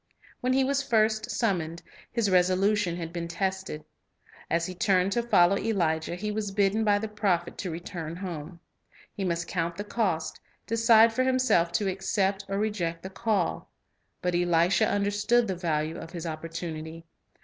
[0.39, 3.85] When he was first summoned, his resolution had been tested.
[4.49, 8.15] As he turned to follow Elijah, he was singleness bidden by the prophet to return
[8.15, 8.59] home.
[9.13, 10.39] He must count ° Purpose the cost,—
[10.73, 13.69] decide for himself to accept or reject the call.
[14.23, 17.03] But Elisha understood the value of his op portunity.